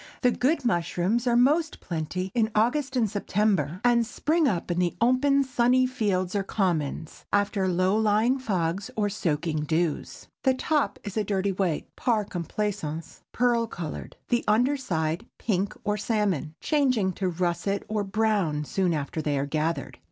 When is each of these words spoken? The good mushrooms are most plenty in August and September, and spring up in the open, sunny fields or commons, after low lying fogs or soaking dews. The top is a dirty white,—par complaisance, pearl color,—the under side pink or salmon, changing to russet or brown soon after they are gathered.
The 0.23 0.31
good 0.31 0.65
mushrooms 0.65 1.27
are 1.27 1.35
most 1.37 1.79
plenty 1.79 2.31
in 2.33 2.49
August 2.55 2.95
and 2.95 3.07
September, 3.07 3.79
and 3.83 4.03
spring 4.03 4.47
up 4.47 4.71
in 4.71 4.79
the 4.79 4.95
open, 4.99 5.43
sunny 5.43 5.85
fields 5.85 6.33
or 6.35 6.41
commons, 6.41 7.23
after 7.31 7.67
low 7.67 7.95
lying 7.95 8.39
fogs 8.39 8.89
or 8.95 9.09
soaking 9.09 9.59
dews. 9.65 10.25
The 10.41 10.55
top 10.55 10.97
is 11.03 11.17
a 11.17 11.23
dirty 11.23 11.51
white,—par 11.51 12.25
complaisance, 12.25 13.21
pearl 13.31 13.67
color,—the 13.67 14.43
under 14.47 14.75
side 14.75 15.27
pink 15.37 15.75
or 15.83 15.97
salmon, 15.97 16.55
changing 16.59 17.13
to 17.13 17.29
russet 17.29 17.83
or 17.87 18.03
brown 18.03 18.65
soon 18.65 18.95
after 18.95 19.21
they 19.21 19.37
are 19.37 19.45
gathered. 19.45 19.99